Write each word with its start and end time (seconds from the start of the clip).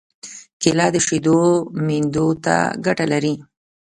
کېله 0.61 0.87
د 0.93 0.95
شېدو 1.05 1.39
میندو 1.85 2.27
ته 2.43 2.55
ګټه 2.85 3.05
لري. 3.11 3.33